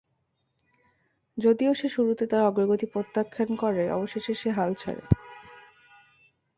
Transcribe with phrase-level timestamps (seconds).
[1.37, 5.03] যদিও সে শুরুতে তার অগ্রগতি প্রত্যাখ্যান করে অবশেষে সে হাল ছাড়ে।